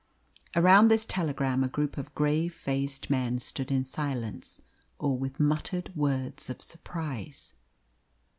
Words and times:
Around 0.55 0.87
this 0.87 1.05
telegram 1.05 1.63
a 1.63 1.67
group 1.67 1.95
of 1.95 2.15
grave 2.15 2.55
faced 2.55 3.11
men 3.11 3.37
stood 3.37 3.69
in 3.69 3.83
silence, 3.83 4.59
or 4.97 5.15
with 5.15 5.39
muttered 5.39 5.95
words 5.95 6.49
of 6.49 6.59
surprise. 6.63 7.53